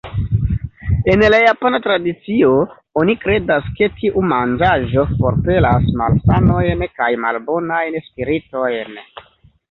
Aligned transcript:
En 1.11 1.23
la 1.31 1.39
japana 1.41 1.79
tradicio 1.87 2.47
oni 3.01 3.15
kredas, 3.25 3.67
ke 3.81 3.89
tiu 3.99 4.23
manĝaĵo 4.31 5.03
forpelas 5.19 5.85
malsanojn 6.01 6.81
kaj 7.01 7.11
malbonajn 7.27 7.99
spiritojn. 8.07 8.97